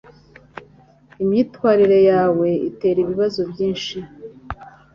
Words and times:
Imyitwarire 1.21 1.99
yawe 2.11 2.47
itera 2.69 2.97
ibibazo 3.01 3.41
byinshi 3.51 3.97